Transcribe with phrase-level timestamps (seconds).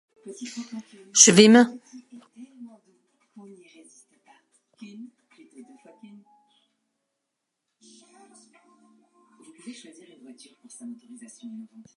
[1.13, 1.67] Seville.